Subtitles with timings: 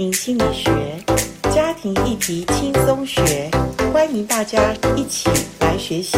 [0.00, 0.72] 庭心理学，
[1.54, 3.50] 家庭议题轻松学，
[3.92, 5.28] 欢迎大家一起
[5.60, 6.16] 来学习。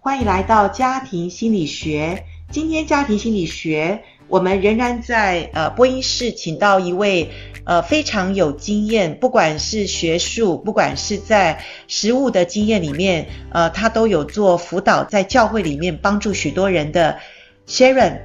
[0.00, 2.24] 欢迎来到家庭心理学。
[2.50, 7.30] 今天家庭心理学，我们仍然在呃播音室，请到一位
[7.64, 17.20] 呃非常有经验，不管是学术，不管是在实务的经验里面，呃，他都有做辅导，在教会里面帮助许多人的。
[17.66, 18.20] Sharon，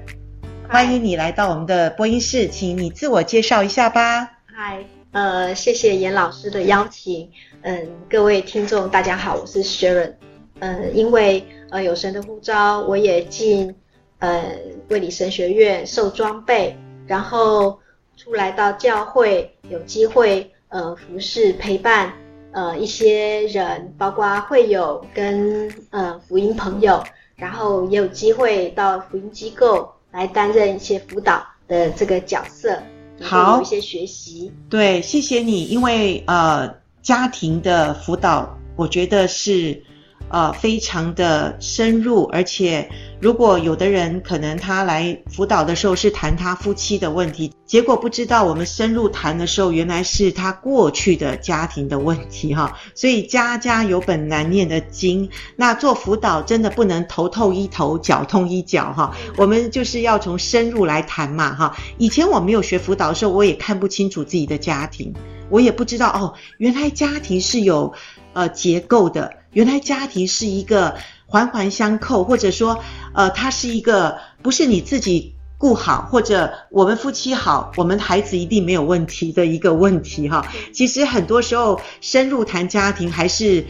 [0.68, 4.30] 欢迎你来到我们的播音室，请你自我介绍一下吧。
[4.46, 7.32] 嗨，呃，谢谢严老师的邀请。
[7.62, 10.14] 嗯，各位听众大家好，我是 Sharon。
[10.60, 13.74] 嗯，因为呃有神的呼召，我也进
[14.20, 14.44] 呃
[14.90, 16.76] 卫理神学院受装备，
[17.08, 17.80] 然后
[18.18, 22.12] 出来到教会，有机会呃服侍陪伴
[22.52, 27.02] 呃一些人，包括会友跟呃福音朋友。
[27.40, 32.82] 然后也有机会到福音机构来担任一些辅导的这个角色，
[33.22, 34.52] 好，有一些学习。
[34.70, 39.84] 对，谢谢你，因为呃，家庭的辅导，我觉得是。
[40.30, 52.78] 呃，非常的深入，而且如果有的人可能他来辅导的时候是谈他夫妻的问题，结果不知道我们深入谈的时候，原来是他过去的家庭的问题哈。
[52.94, 59.16] 所以家家有本难念的经，那做辅导真的不能头痛医头，脚痛医脚哈。
[59.36, 61.76] 我们就是要从深入来谈嘛哈。
[61.98, 65.14] 以前我没有学辅导的时候，我也看不清楚自己的家庭，
[65.50, 67.94] 我也不知道哦，原来家庭是有
[68.34, 69.34] 呃结构的。
[69.52, 70.96] 原来家庭是一个
[71.26, 72.84] 环环相扣，或者说，
[73.16, 80.46] 呃，它是一个不是你自己顾好，或者我们夫妻好，我们孩子一定没有问题的一个问题哈。
[80.72, 83.66] 其实很多时候深入谈家庭，还是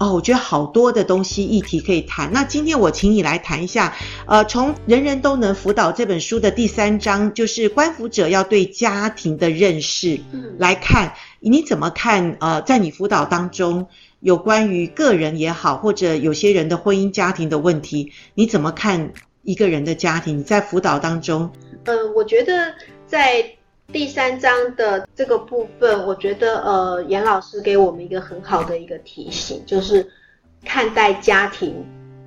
[0.00, 2.32] 哦，我觉得好多的东西议题可以谈。
[2.32, 3.94] 那今天我请你来谈一下，
[4.26, 10.18] 呃，从《人人都能辅导》这本书的第三章，就是观辅者要对家庭的认识
[10.58, 12.36] 来看，你怎么看？
[12.40, 13.86] 呃，在你辅导当中。
[14.22, 20.40] 有关于个人也好，或者有些人的婚姻家庭的问题，你怎么看一个人的家庭？
[20.40, 21.50] 你在辅导当中，
[21.84, 22.74] 呃，我觉得
[23.06, 23.42] 在
[23.92, 30.08] 第三章的这个部分，我觉得呃，严老师给我们一个很好的一个提醒，就是
[30.64, 31.84] 看待家庭，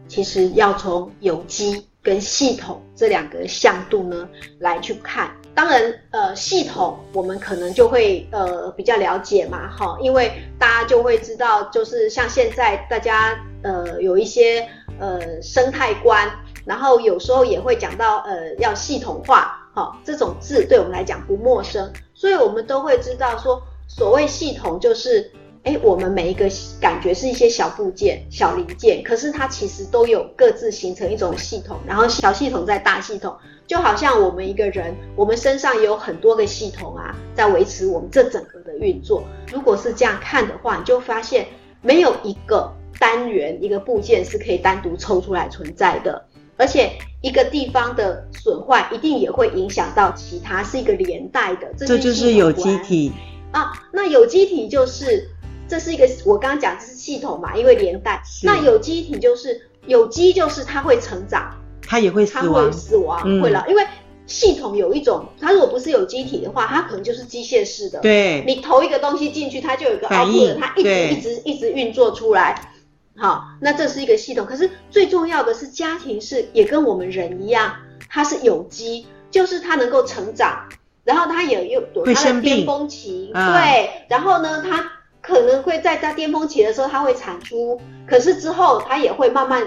[0.07, 4.27] 其实要从有机跟系统这两个向度呢
[4.59, 5.31] 来去看。
[5.55, 14.67] 当然，呃，系统我们可能就会呃比较了解嘛，哈，因为大家就会知道，就是像现在大家呃有一些
[14.99, 16.29] 呃生态观，
[16.65, 25.31] 然后有时候也会讲到呃要系统化，哈，这种字对我们来讲不陌生，所以我们都会知道说，所谓系统就是。
[25.65, 26.45] 哎，我们每一个
[26.81, 33.33] 感觉是一些小部件、小零件，可是它其实都有各自形成一种系统，然后小系统在大系统，
[33.65, 39.23] 就好像我们一个人，我们身上也有很多个系统啊，在维持我们这整个的运作。
[39.53, 41.47] 如果是这样看的话，你就发现
[41.81, 42.69] 没有一个
[42.99, 46.25] 单元、一个部件是可以单独抽出来存在的，
[46.57, 46.91] 而且
[47.21, 51.67] 一个地方的损坏一定也会影响到其他，是一个连带的。
[51.77, 53.11] 这就是有机体
[53.51, 55.29] 啊，那有机体就是。
[55.65, 58.21] 这是一个我刚刚讲这是系统嘛，因为连带。
[58.43, 63.65] 那有机体就是有机，就是它会成长，它也会死亡，它会死亡，嗯、会了。
[63.67, 63.83] 因为
[64.27, 67.99] 系统有一种，它如果不是有机体的话，它可能就是机械式的。
[68.01, 72.72] 对，你投一个东西进去，它就有一个 output，它一直一直一直运作出来。
[73.17, 74.45] 好，那这是一个系统。
[74.45, 77.75] 可是最重要的是家庭是也跟我们人一样，
[78.09, 80.67] 它是有机，就是它能够成长，
[81.03, 83.31] 然后它也有有它的巅峰期。
[83.33, 84.91] 对，嗯、然后呢，它。
[85.25, 89.65] 可能会在它巅峰期的时候，它会产出，可是之后它也会慢慢，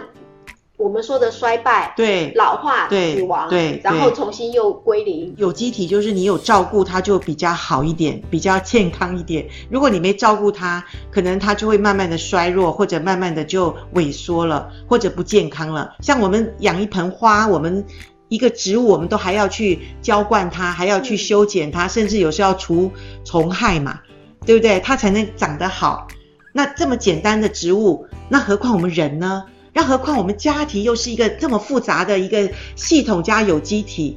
[0.77, 5.35] 我们说的衰败、对老化、对死亡，对，然后重新又归零。
[5.37, 9.47] 有机体就是你有照顾它就比较好一点，比较健康一点。
[9.71, 15.95] 如果你没照顾它，可能它就会慢慢的衰弱，或者慢慢的就萎缩了，或者不健康了。
[16.01, 17.85] 像我们养一盆花，我们
[18.29, 22.91] 一个植物，我们都还要去浇灌它，还要去修剪它，甚至有时候要除
[23.25, 24.01] 虫害嘛。
[24.45, 24.79] 对不对？
[24.79, 26.07] 它才能长得好。
[26.53, 29.43] 那这么简单的植物，那何况我们人呢？
[29.77, 34.17] 那何况我们家庭又是一个这么复杂的一个系统加有机体，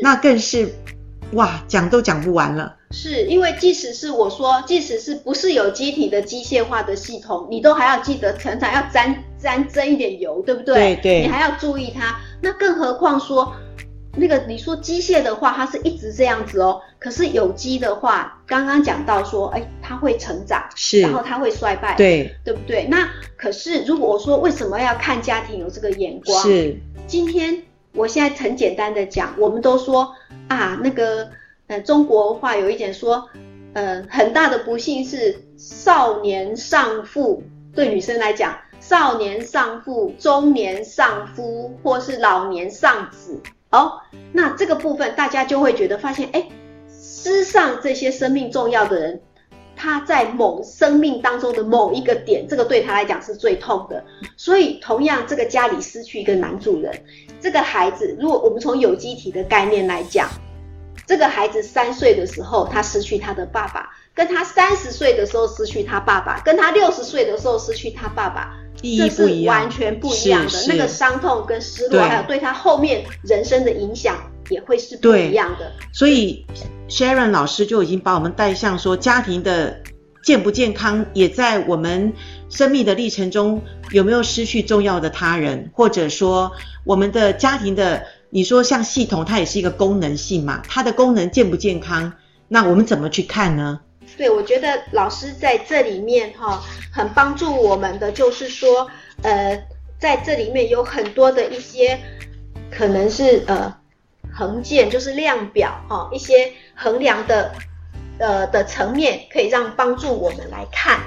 [0.00, 0.72] 那更是
[1.32, 2.76] 哇，讲都讲不完了。
[2.92, 10.74] 是因为即使是我说，即使是不是有机体的机械化的系统，你都还要记得常常要沾沾沾一点油，对不对？
[10.74, 11.22] 对对。
[11.22, 12.16] 你还要注意它。
[12.40, 13.52] 那更何况说。
[14.16, 16.80] 那个你说机械的话，它是一直这样子哦。
[16.98, 22.86] 可是有机的话，刚刚讲到说，哎，它会成长，是，然后它会衰败，对，对不对？
[22.90, 26.42] 那可是如果我说为什么要看家庭有这个眼光？
[26.42, 26.76] 是，
[27.06, 27.62] 今天
[27.94, 30.14] 我现在很简单的讲，我们都说
[30.48, 31.30] 啊，那个
[31.68, 33.28] 呃，中国话有一点说，
[33.72, 37.42] 呃，很大的不幸是少年丧父，
[37.74, 43.40] 对女生来讲，少年丧父、中年丧夫，或是老年丧子。
[43.70, 44.00] 哦，
[44.32, 46.48] 那这个部分大家就会觉得发现，哎，
[46.88, 49.20] 失上这些生命重要的人。
[49.82, 54.04] 他在某生命当中的某一个点，这个对他来讲是最痛的。
[54.36, 57.02] 所以，同样这个家里失去一个男主人，
[57.40, 60.28] 这个孩子，如果我们从有机体的概念来讲，
[61.06, 70.66] 这个孩子三岁的时候他失去他的爸爸，跟他三十岁的时候失去他爸爸，跟他六十岁的时候失去他爸爸，意义不一样，完全不一样的。
[70.68, 74.16] 那个伤痛跟失落，还有对他后面人生的影响。
[74.48, 76.44] 也会是不一样的，所以
[76.88, 79.80] Sharon 老师就已经把我们带向说，家庭的
[80.24, 82.12] 健不健康，也在我们
[82.48, 83.62] 生命的历程中
[83.92, 86.50] 有没有失去重要的他人，或者说
[86.82, 92.14] 我们的家庭的，你说像系统，它也是一个功能性嘛，它的功能健不健康，
[92.48, 93.78] 那我们怎么去看呢？
[94.16, 96.62] 对，我觉得老师在这里面哈，
[96.92, 98.90] 很帮助我们的，就是说，
[99.22, 99.62] 呃，
[99.98, 101.98] 在这里面有很多的一些
[102.70, 103.76] 可能是呃。
[104.32, 107.52] 横件就是量表哈，一些衡量的
[108.20, 111.00] 呃的层面，可以让帮助我们来看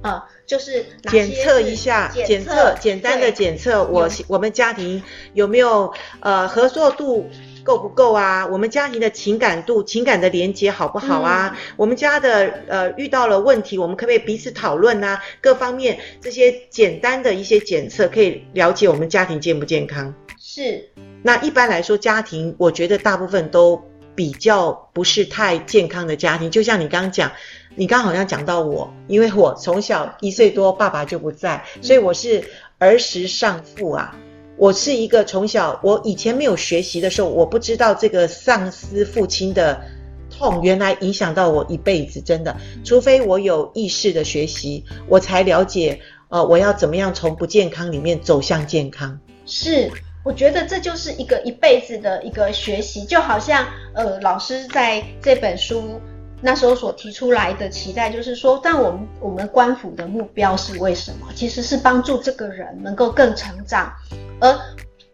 [0.00, 5.02] 啊、呃，就是检测一下，检测简单的检测，我我们家庭
[5.34, 7.28] 有没有呃合作度
[7.64, 8.46] 够不够啊？
[8.46, 11.50] 我们家庭的情感度、情感的连接好不好啊？
[11.54, 15.22] 嗯、我们家的呃遇到了问题，我们可不可以彼此讨论啊？
[15.40, 20.14] 各方面这些简单的一些检测，可以了解我们家庭健不健康。
[20.38, 20.90] 是。
[21.22, 23.80] 那一般来说，家庭我觉得大部分都
[24.14, 26.50] 比较不是太健康的家庭。
[26.50, 27.30] 就像你刚刚讲，
[27.76, 32.42] 你刚刚好像讲到我，因为我从小一岁多爸爸就不在，所以我是
[32.78, 34.16] 儿时丧父啊。
[34.62, 39.82] 我是一个从小我以前没有学习的时候，我不知道这个丧失父亲的
[40.30, 42.56] 痛，原来影响到我一辈子，真的。
[42.84, 45.98] 除非我有意识的学习，我才了解，
[46.28, 49.18] 呃，我要怎么样从不健康里面走向健康。
[49.46, 49.90] 是。
[50.24, 56.00] 我觉得这就是一个一辈子的一个学习，就好像呃，老师在这本书
[56.44, 61.28] 那时候所提出来的期待，就是说，但我们我们官府的目标是为什么？
[61.36, 63.92] 其实是帮助这个人能够更成长，
[64.40, 64.58] 而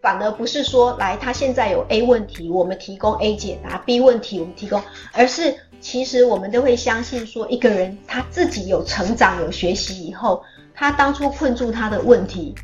[0.01, 4.81] 反而不是说，来他现在有 A 问题，我们提供 A 解答；B 问题我们提供，
[5.13, 10.41] 而是其实我们都会相信说，一个人他自己有成长、有学习以后，
[10.73, 12.55] 他当初困住他的问题。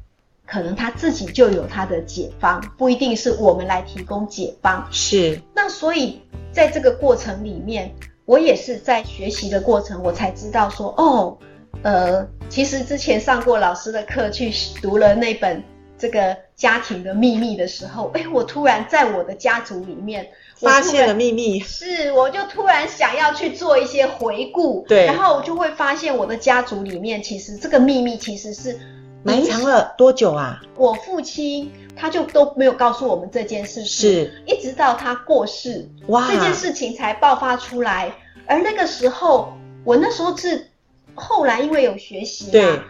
[0.48, 4.88] 可能他自己就有他的解方，不一定是我们来提供解方。
[4.92, 5.42] 是。
[5.56, 6.22] 那所以
[6.52, 7.92] 在这个过程里面，
[8.26, 11.38] 我也是在学习的过程，我才知道说，哦，
[11.84, 14.52] 呃，其实之前上过老师的课，去
[14.82, 15.64] 读了那本
[15.98, 20.28] 这个家庭的秘密的时候，哎，我突然在我的家族里面
[20.58, 21.60] 发现了秘密。
[21.60, 28.80] 是，我就突然想要去做一些回顾，对，然后我就会发现我的家族里面，其实这个秘密其实是。
[29.26, 30.62] 埋藏了多久啊？
[30.76, 38.14] 我父亲他就都没有告诉我们这件事，是一直到他过世，哇，这件事情才爆发出来。
[38.46, 39.52] 而那个时候，
[39.84, 40.70] 我那时候是
[41.16, 42.84] 后来因为有学习嘛，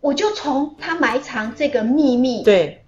[0.00, 2.82] 我就从他埋藏这个秘密，对，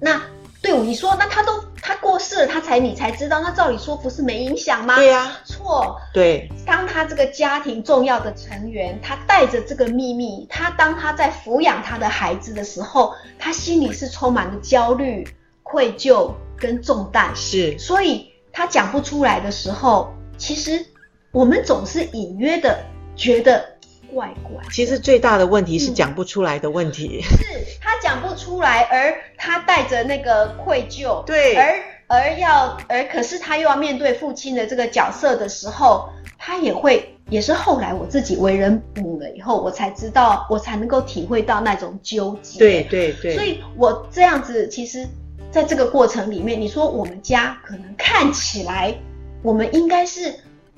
[0.00, 0.22] 那
[0.62, 1.52] 对我你说，那他都。
[1.86, 4.96] 他过世了，他才你才知道，那照理说不是没影响吗？
[4.96, 5.96] 对呀、啊，错。
[6.12, 15.24] 对，当他这个家庭重要的成员，他带着这个秘密，他当他在抚养他的孩子的时候，他心里是充满了焦虑、
[15.62, 17.30] 愧疚跟重担。
[17.36, 20.84] 是，所以他讲不出来的时候，其实
[21.30, 22.76] 我们总是隐约的
[23.14, 23.75] 觉得。
[24.12, 27.22] 怪怪，其实最大的问题是讲不出来的问题。
[27.22, 36.08] 嗯、是他讲不出来，而他带着那个愧疚，对，而而要而可是他又要面对父亲的这个角色的时候，
[36.38, 42.58] 他也会，也是后来我自己为人母了以后，我才知道，我才能够体会到那种纠结。
[42.58, 45.06] 对对对，所以我这样子，其实
[45.50, 48.94] 在这个过程里面，你说我们家可能看起来，
[49.42, 50.34] 我们应该是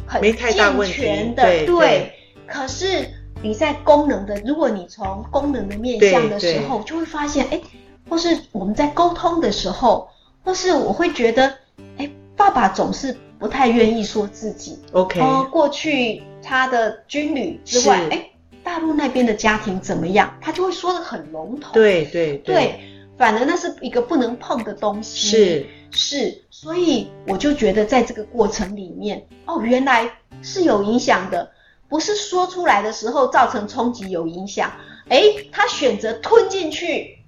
[0.07, 2.13] 很健全的，对，对，
[2.47, 3.18] 可是。
[3.41, 7.61] 你在功能的，如果你从功能的面向的时候，就会发现，哎，
[8.09, 10.09] 或是我们在沟通的时候，
[10.43, 11.55] 或是我会觉得，
[11.99, 14.79] 哎，爸爸总是不太愿意说自己。
[14.93, 15.21] OK。
[15.21, 18.29] 哦，过去他的军旅之外，哎，
[18.65, 20.37] 大陆那边的家庭怎么样？
[20.41, 21.71] 他就会说的很笼统。
[21.73, 22.55] 对对对。
[22.55, 22.81] 对，
[23.17, 25.29] 反而那是一个不能碰的东西。
[25.29, 30.11] 是是，所以我就觉得在这个过程里面，哦，原来
[30.43, 31.53] 是有影响的。
[31.89, 34.71] 不是说出来的时候造成冲击有影响，
[35.09, 37.19] 诶，他选择吞进去，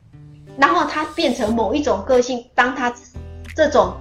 [0.58, 2.44] 然后他变成某一种个性。
[2.54, 2.96] 当他这
[3.56, 3.94] 这种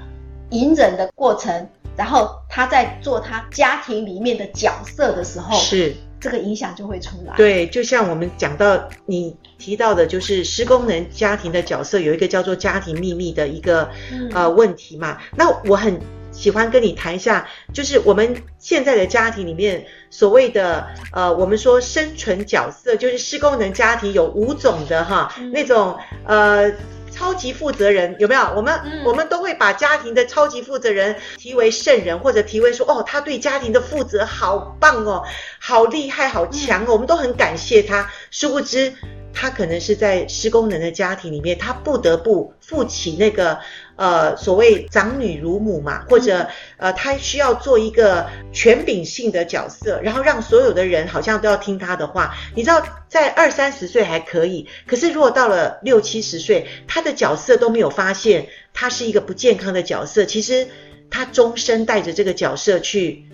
[0.49, 7.33] 隐忍的过程，然后他在做他家庭里面的角色的时候，是这个影响就会出来。
[7.37, 15.17] 对，就像我们讲到你提到的，就是失功能家庭的角色有一个叫做家庭秘密的一个、嗯、呃问题嘛。
[15.37, 15.97] 那我很。
[16.39, 26.71] 喜欢跟你谈一下，就是我们现在的家庭里面所谓的呃，我们说生存角色，就是失功能家庭有五种的哈，嗯、那种呃
[27.11, 28.41] 超级负责人有没有？
[28.55, 35.25] 我们、嗯、我们都会把家庭的超级负责人提为圣人，或者提为说哦，他对家庭的负责好棒哦，
[35.59, 38.09] 好厉害，好强哦，嗯、我们都很感谢他。
[38.31, 38.93] 殊不知。
[39.31, 43.59] 他可能是在失功能的家庭里面，他不得不负起那个
[43.99, 52.33] 呃所谓长女如母嘛，或者呃他需要做一个权柄性的角色，然后让所有的人好像都要听他的话。
[52.55, 60.65] 你知道，在二三十岁还可以，可是如果到了六七十岁，他的角色都没有发现他是一个不健康的角色，其实
[61.11, 63.25] 他终身带着这个角色去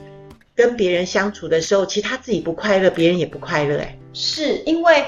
[0.56, 3.78] 跟别人相处的时候，其实他自己不快乐，别人也不快乐。
[3.78, 5.06] 哎，是因为。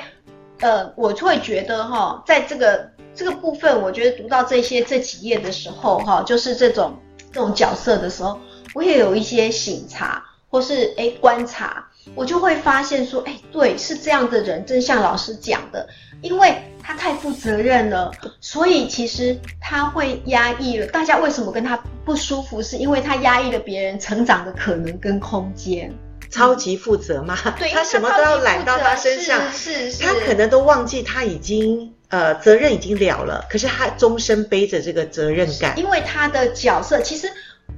[0.60, 6.96] 呃，我会觉得哈，在这个这个部分，我觉得读到这些这几页的时候哈，就是这种
[7.32, 8.40] 这种角色的时候，
[8.74, 11.86] 我也有一些省察或是哎观察，
[12.16, 15.88] 我就会发现说，哎，对，是这样的人，正像老师讲的，
[16.22, 20.88] 因为他太负责任了，所以其实他会压抑了。
[20.88, 22.62] 大家为什么跟他不舒服？
[22.62, 25.94] 是因为他压抑了别人成长的可能跟空间。
[26.30, 35.78] 超级负责嘛，对，他什么都要揽到他身上，是是，是，他可能都忘记他已经呃责任已经了了，可是他终身背着这个责任感。
[35.80, 37.32] 因为他的角色，其实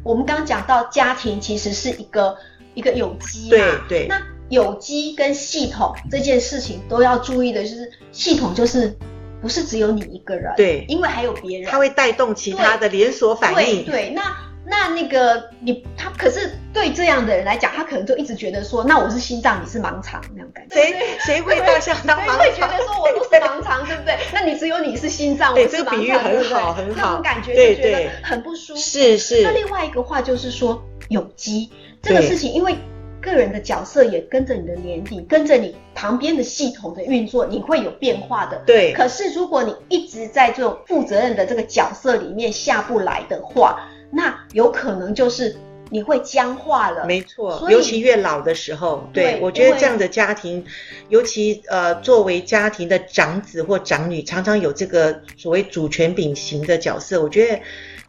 [0.04, 2.36] 我们刚刚讲到家庭其实是一个
[2.74, 4.08] 一个有机嘛，对对。
[4.08, 8.98] 那有机跟系统这件事情都要注意的，就是系统就是
[9.42, 14.49] 不是只有你一个人，对，因为还有别人，他会带动其他的连锁反应，对，对，那。
[14.70, 20.76] 那那个你他可是对这样的人来讲，他可能就一直觉得说，那我是心脏，你是盲肠那种感觉。
[20.76, 22.38] 谁谁会大象当盲肠？
[22.38, 24.16] 会觉得说我都是盲肠， 对不对？
[24.32, 27.10] 那你只有你是心脏，我是盲肠，这个比喻很好，很好。
[27.10, 28.80] 这种感觉就觉得很不舒服。
[28.80, 29.42] 是是。
[29.42, 31.72] 那另外一个话就是说，有机
[32.04, 32.76] 这个事情，因为
[33.20, 38.62] 个人的角色也跟着你的年龄，跟着你旁边的系统的运作，你会有变化的。
[38.68, 38.94] 对。
[38.94, 45.56] 可是如果你一直在这种负责任的这个角色里面下不来的话，那有可能就是
[45.92, 50.64] 你会僵化了，没错，尤其越老的时候，对，对我觉得这样的家庭，
[51.10, 57.60] 尤其呃作为家庭的长子或长女，常常有这个所谓主权秉行的角色，我觉得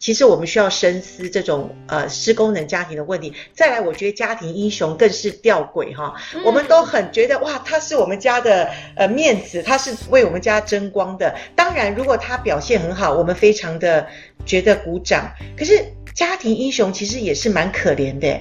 [0.00, 3.32] 其实我们需要深思这种呃失功能家庭的问题。
[3.54, 11.36] 再来，我觉得家庭英雄更是吊诡哈，嗯、我们都很觉得哇，他是我们家的呃面子，他是为我们家争光的。
[11.54, 14.04] 当然，如果他表现很好，我们非常的。
[14.46, 18.40] 觉得鼓掌，可是家庭英雄其实也是蛮可怜的。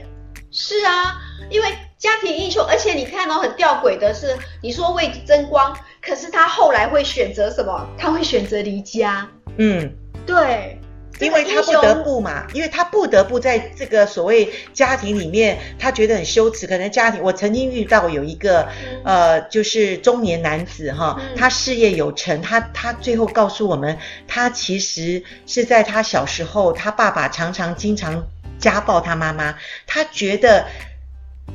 [0.50, 7.86] 是啊，因为家庭英雄，而且你看到很吊诡的是，你说为争光，可是他后来会选择什么？
[7.98, 9.28] 他会选择离家。
[9.58, 9.94] 嗯，
[10.25, 10.79] 对。
[11.20, 16.66] 因为他不得不嘛，因为他不得不在这个所谓家庭里面，他觉得很羞耻。
[16.66, 18.68] 可能家庭，我曾经遇到有一个，
[19.04, 23.98] 呃，就是中年男子哈，他事业有成，他他最后告诉我们，
[24.28, 28.26] 他其实是在他小时候，他爸爸常常经常
[28.58, 30.66] 家暴他妈妈，他觉得。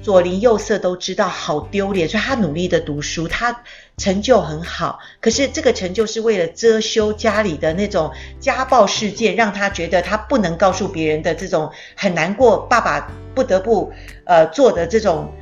[0.02, 3.62] 左邻右舍都知道，好丢脸，所以他努力的读书，他
[3.96, 4.98] 成就很好。
[5.20, 8.10] 可是这个成就是为了遮羞家里的那种
[8.40, 13.92] 家暴事件，让他觉得他不能告诉别人的这种很难过，爸爸不得不
[14.24, 15.32] 呃做的这种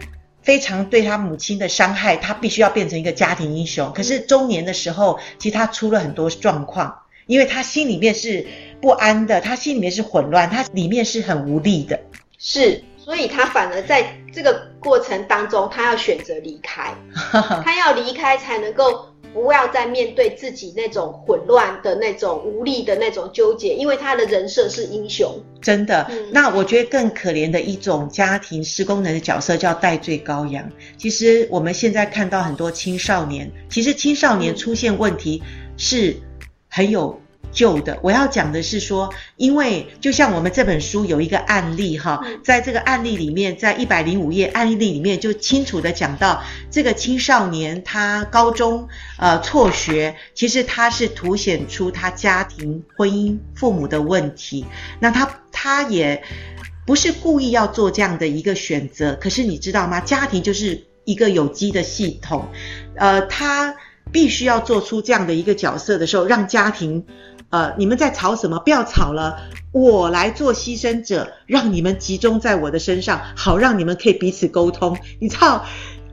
[0.42, 3.92] 非常对他母亲的伤害，他必须要变成一个家庭英雄。
[3.94, 8.46] 可是中年的时候，其实他出了很多状况，因为他心里面是
[8.80, 11.98] 不安的，他心里面是混乱，他里面是很无力的，
[12.38, 12.82] 是。
[13.04, 16.94] 所以他反而在这个过程当中，他要选择离开，
[17.64, 25.32] 他要离开才能够不要再面对自己那种混乱的那种无力的那种纠结，因为他的人设是英雄。
[25.60, 30.70] 真的，嗯、那我觉得更可怜的一种家庭失功能的角色叫代罪羔羊。
[30.98, 35.42] 其实我们现在看到很多青少年，其实青少年出现问题
[35.76, 36.16] 是
[36.68, 37.18] 很有。
[37.52, 54.64] 旧的，我要讲的是说，因为就像我们这本书有一个案例哈，在这个案例里面，在一百零五页案例里面就清楚的讲到，这个青少年他高中呃辍学，其实他是凸显出他家庭婚姻父母的问题，
[54.98, 56.22] 那他他也
[56.86, 60.00] 不是故意要做这样的一个选择，可是你知道吗？
[60.00, 62.48] 家庭就是一个有机的系统，
[62.96, 63.76] 呃，他
[64.10, 67.04] 必须要做出这样的一个角色的时候，让家庭。
[67.52, 68.58] 呃，你们在吵什么？
[68.60, 69.38] 不要吵了，
[69.72, 74.96] 我来做牺牲者，让你们集中在我的身上，好让你们可以彼此沟通。
[75.20, 75.62] 你知道，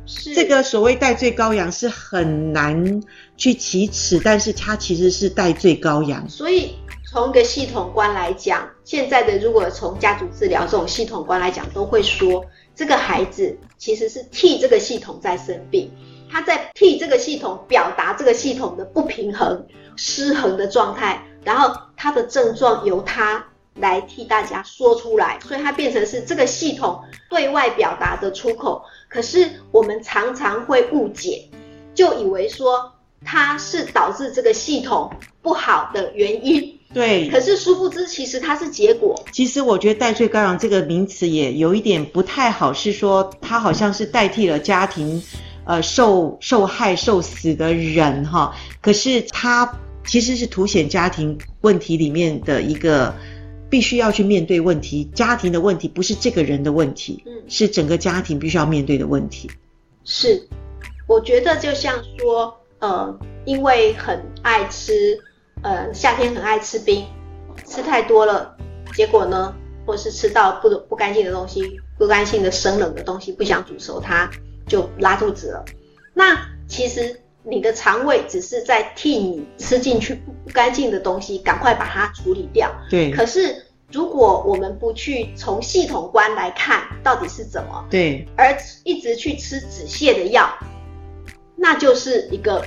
[0.06, 3.02] 是这个所谓代罪羔羊是很难
[3.38, 6.28] 去启齿，但是它其实是代罪羔羊。
[6.28, 6.76] 所以
[7.10, 15.90] 从一个系统观来讲，现在的如果从家族治疗这种系统观来讲，都会说这个孩子其实是替这个系统在生病，
[16.30, 19.66] 他在替这个系统表达这个系统的不平衡、
[19.96, 21.24] 失衡的状态。
[21.44, 28.84] 然后他的症状由他来替大家说出来，所以它变成是这个系统对外表达的出口。
[29.08, 31.48] 可是我们常常会误解，
[31.96, 32.92] 就以为说
[33.24, 35.10] 它是导致这个系统
[35.42, 36.78] 不好的原因。
[36.94, 37.30] 对。
[37.30, 39.24] 可是殊不知，其实它是结果。
[39.32, 45.24] 其实我觉得“代罪羔羊”这个名词也有一点不太好，是说它好像是代替了家庭，
[45.64, 48.54] 呃，受受害、受死的人哈。
[48.82, 49.72] 可是它。
[50.10, 53.14] 其实是凸显家庭问题里面的一个
[53.70, 55.06] 必须要去面对问题。
[55.14, 59.52] 家庭的问题不是这个人的问题，嗯，是整个家庭必须要面对的问题。
[60.04, 60.48] 是，
[61.08, 65.16] 我觉得就像说，呃，因为很爱吃，
[65.62, 67.06] 呃，夏天很爱吃冰，
[67.64, 68.58] 吃太多了，
[68.96, 69.54] 结果呢，
[69.86, 74.28] 或是吃到不不干净的东西，不干净的生冷的东西，不想煮熟它，
[74.66, 75.64] 就拉肚子了。
[76.16, 76.36] 那
[76.68, 77.22] 其实。
[77.44, 82.70] 你的肠胃只是在替你吃进去不干净的东西，赶快把它处理掉。
[82.90, 83.12] 对。
[83.12, 90.54] 可是如果我们不去从系统观来看到底是怎么，对，而一直去吃止泻的药，
[91.56, 92.62] 那就是一个，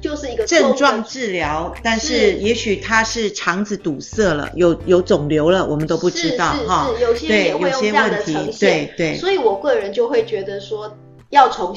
[0.00, 1.74] 就是一个症状治疗。
[1.82, 6.88] 但是也许他是肠子堵塞了，有有肿瘤了，我们都不知道哈。
[6.96, 8.86] 是有些人也会用这样的呈现。
[8.86, 9.14] 对对。
[9.16, 10.96] 所以我个人就会觉得说，
[11.30, 11.76] 要从。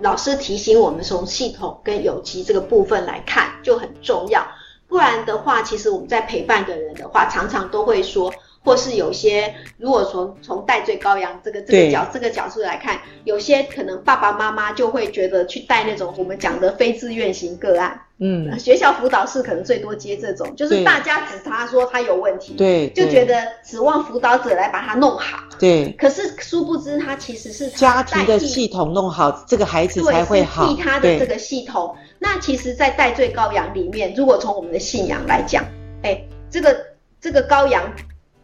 [0.00, 4.46] 老师提醒我们，从系统跟有机这个部分来看就很重要。
[4.88, 18.00] 不然的话，其实我们在陪伴的人的话，常常都会说，或是有些如果从从戴罪羔羊这个这个角这个角度来看，有些可能爸爸妈妈就会觉得去带那种我们讲的非自愿型个案。
[18.22, 25.90] 嗯，学校辅导室可能最多接这种，就是大家指他说他有问题，对，就觉得指望辅导者来把他弄好，对。
[25.92, 30.66] 可是殊不知他其实是家庭的系统弄好，这个孩子才会好。
[30.66, 35.64] 替他的这个系统，那其实，在代罪羔羊里面，如果从我们的信仰来讲，
[36.02, 36.76] 哎，这个
[37.22, 37.90] 这个羔羊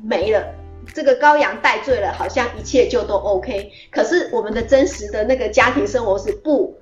[0.03, 0.45] 没了，
[0.95, 3.71] 这个羔羊戴罪了，好像一切就都 OK。
[3.91, 6.77] 可是我们的真实的那个家庭生活是不，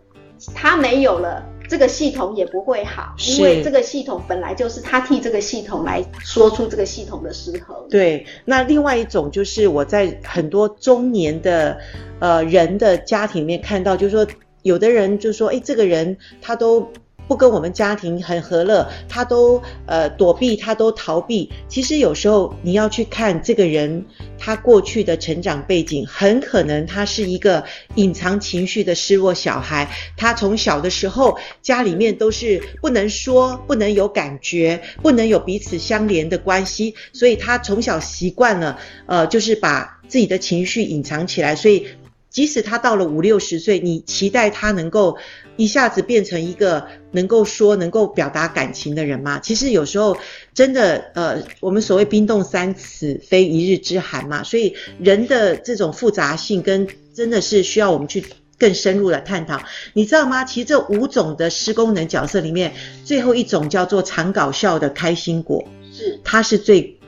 [0.55, 1.45] 他没有了。
[1.67, 7.75] 这个系统也不会好，因为这个系统本来就是他替这个系统来说出这个系统的失衡。
[7.89, 11.79] 对，那另外一种就是我在很多中年的
[12.19, 14.27] 呃人的家庭里面看到，就是说
[14.61, 16.87] 有的人就说，哎，这个人他都。
[17.27, 21.51] 不跟我们家庭很和乐，他都呃躲避，他都逃避。
[21.69, 24.05] 其实有时候你要去看这个人，
[24.39, 29.91] 他过去的成长背景，很可能他是一个隐藏情绪的失落小孩。
[30.17, 41.57] 他从小的时候，家里面都是不能说，不能有感觉，不能有彼此相连的关系，所以他从小习惯了，呃，就是把自己的情绪隐藏起来。
[41.57, 41.87] 所以
[42.29, 45.17] 即使他到了五六十岁，你期待他能够。
[45.57, 49.39] 一下子变成一个能够说、能够表达感情的人吗？
[49.39, 50.17] 其实有时候
[50.53, 54.43] 真的，呃，我们所谓冰冻三尺非一日之寒嘛。
[54.43, 58.25] 所以人的这种复杂性跟真的是需要我们去
[58.59, 59.63] 更深入的探讨。
[59.93, 60.45] 你知道吗？
[60.45, 62.73] 其实这五种的失功能角色里面，
[63.05, 66.99] 最后一种叫做常搞笑的开心果，是他是最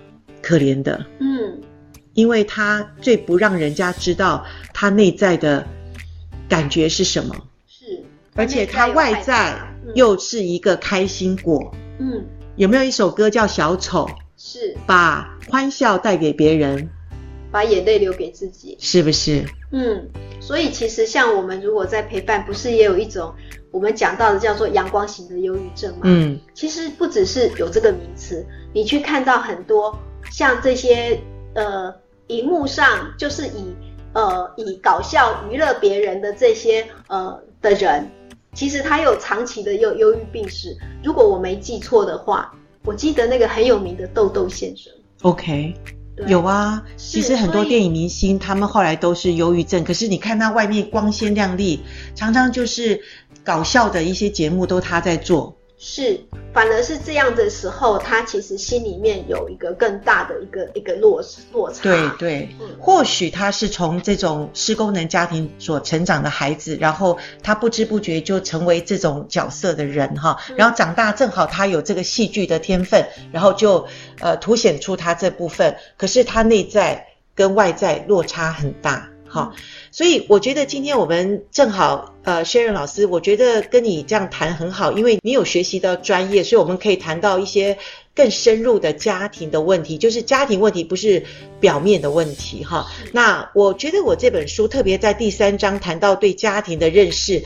[0.41, 1.05] 可怜的。
[1.19, 1.61] 嗯，
[2.15, 5.67] 因为他最不让人家知道他内在的
[6.49, 7.35] 感觉是什么。
[8.37, 9.59] 而且它外在
[9.95, 12.25] 又是一个开心果，嗯，
[12.57, 14.07] 有没有一首歌叫《小丑》？
[14.37, 16.91] 是把欢笑带给别人，
[17.51, 19.47] 把眼泪留给自己，是不是？
[19.73, 20.07] 嗯，
[20.41, 23.35] 所以其实像我们如果在陪伴，不是也有一种
[23.71, 26.01] 我们讲到的叫做阳光型的忧郁症吗？
[26.05, 29.99] 嗯，其实不只是有这个名词，你去看到很多
[30.31, 31.19] 像这些
[31.55, 31.95] 呃，
[32.27, 33.75] 荧幕上就是以
[34.13, 38.07] 呃以搞笑娱乐别人的这些呃的人。
[38.57, 42.51] 其实他有长期的忧忧郁病史，如果我没记错的话，
[42.87, 44.91] 我记得那个很有名的豆豆先生。
[45.21, 45.75] OK，
[46.27, 51.81] 有啊，其实很多电影明星他们后来都是忧郁症，可是你看他外面光鲜亮丽，
[52.15, 53.03] 常常就是
[53.45, 55.55] 搞笑的一些节目都他在做。
[55.79, 56.19] 是，
[56.55, 61.83] 反而是这样的时候，他其实心里面有一个更大的一个一个落落差。
[61.83, 73.87] 对对，嗯、或许他是从这种失功能家庭所成长的孩子，然后他不知不觉就成为这种角色的人哈，然后长大正好他有这个戏剧的天分，然后就
[74.21, 79.11] 呃凸显出他这部分，可是他内在跟外在落差很大。
[79.29, 79.55] 好，
[79.91, 87.77] 所以我觉得今天我们正好，呃，Sharon 老师，我觉得跟你这样谈很好，因为你有学习到专业，所以我们可以谈到一些
[88.15, 91.25] 更深入的家庭的问题，就是家庭问题不是
[91.61, 92.87] 表面的问题哈。
[93.13, 97.43] 那我觉得我这本书特别在第三章谈到对家庭的认识。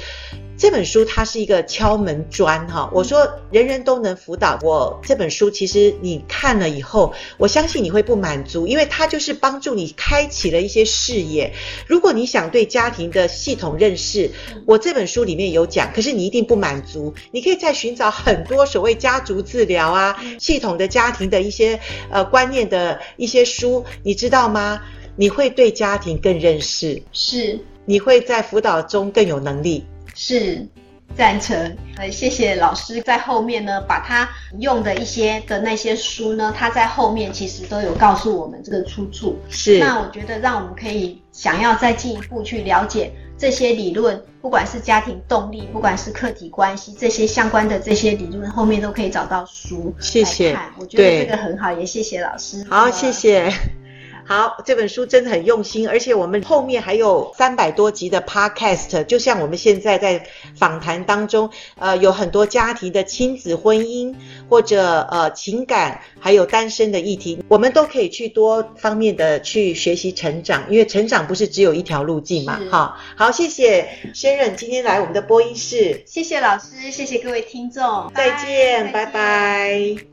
[0.61, 4.59] 这本书它是一个敲门砖哈，我说人人都能辅导。
[4.61, 11.51] 我这本书其实你看了以后，我相信你会不满足，因为它就是帮助你开启了一些视野。
[11.87, 14.31] 如果你想对家庭的系统认识，
[14.67, 17.15] 我这本书里面有讲，可是你一定不满足。
[17.31, 24.83] 你可以再寻找很多所谓家族治疗啊、系统的家庭的一些呃观念的一些书，你知道吗？
[25.17, 29.87] 你会对家庭更认识，是，你会在辅导中更有能力。
[30.23, 30.67] 是
[31.17, 31.57] 赞成，
[31.97, 34.29] 呃，谢谢老师在后面呢，把他
[34.59, 39.39] 用的一些的那些书呢，他在后面其实都有告诉我们这个出处。
[39.49, 49.95] 是，那我觉得让我们可以想要再进一步去了解这些理论，不管是家庭动力，不管是客体关系这些相关的这些理论，后面都可以找到书。
[49.99, 52.63] 谢谢，我觉得这个很好，也谢谢老师。
[52.69, 53.51] 好，谢谢。
[54.31, 64.15] 好，这本书真的很用心，而且我们后面还有三百多集的 podcast，就像我们现在在访谈当中，呃，有很多家庭的亲子婚姻
[64.49, 72.61] 或者呃情感，还有单身的议题，我们都可以去多方面的去学习成长，因为成长不是只有一条路径嘛。
[72.71, 79.11] 好，好，谢谢 Sharon 今天来我们的播音室，谢谢老师，谢谢各位听众，再见，拜拜。
[79.11, 79.13] 拜
[79.97, 80.10] 拜。